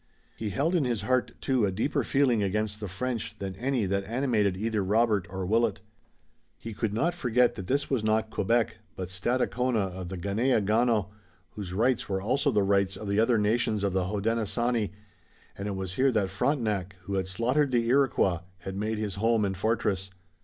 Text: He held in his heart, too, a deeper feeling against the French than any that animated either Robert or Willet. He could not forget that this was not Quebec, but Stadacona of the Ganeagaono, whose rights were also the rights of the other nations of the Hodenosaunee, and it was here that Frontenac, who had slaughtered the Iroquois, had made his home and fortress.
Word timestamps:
He 0.35 0.49
held 0.49 0.73
in 0.73 0.83
his 0.83 1.01
heart, 1.03 1.33
too, 1.41 1.63
a 1.63 1.71
deeper 1.71 2.03
feeling 2.03 2.41
against 2.41 2.79
the 2.79 2.87
French 2.87 3.37
than 3.37 3.55
any 3.57 3.85
that 3.85 4.03
animated 4.05 4.57
either 4.57 4.83
Robert 4.83 5.27
or 5.29 5.45
Willet. 5.45 5.79
He 6.57 6.73
could 6.73 6.91
not 6.91 7.13
forget 7.13 7.53
that 7.53 7.67
this 7.67 7.87
was 7.87 8.03
not 8.03 8.31
Quebec, 8.31 8.79
but 8.95 9.09
Stadacona 9.09 9.91
of 9.93 10.09
the 10.09 10.17
Ganeagaono, 10.17 11.09
whose 11.51 11.71
rights 11.75 12.09
were 12.09 12.19
also 12.19 12.49
the 12.49 12.63
rights 12.63 12.97
of 12.97 13.07
the 13.09 13.19
other 13.19 13.37
nations 13.37 13.83
of 13.83 13.93
the 13.93 14.05
Hodenosaunee, 14.05 14.89
and 15.55 15.67
it 15.67 15.75
was 15.75 15.93
here 15.93 16.11
that 16.11 16.31
Frontenac, 16.31 16.95
who 17.03 17.13
had 17.13 17.27
slaughtered 17.27 17.69
the 17.69 17.87
Iroquois, 17.87 18.39
had 18.61 18.75
made 18.75 18.97
his 18.97 19.17
home 19.21 19.45
and 19.45 19.55
fortress. 19.55 20.09